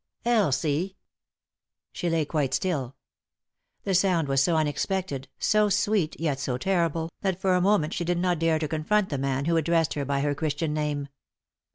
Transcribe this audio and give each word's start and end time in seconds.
"Elsie 0.25 0.95
I" 0.95 0.97
She 1.91 2.09
lay 2.09 2.25
quite 2.25 2.55
still. 2.55 2.95
The 3.83 3.93
sound 3.93 4.27
was 4.27 4.41
so 4.41 4.55
unex 4.55 4.87
pected, 4.87 5.27
so 5.37 5.69
sweet, 5.69 6.19
yet 6.19 6.39
so 6.39 6.57
terrible, 6.57 7.11
that 7.21 7.39
for 7.39 7.53
a 7.53 7.61
moment 7.61 7.93
she 7.93 8.03
did 8.03 8.17
not 8.17 8.39
dare 8.39 8.57
to 8.57 8.67
confront 8.67 9.09
the 9.09 9.19
man 9.19 9.45
who 9.45 9.57
addressed 9.57 9.93
her 9.93 10.03
by 10.03 10.21
her 10.21 10.33
Christian 10.33 10.73
name. 10.73 11.07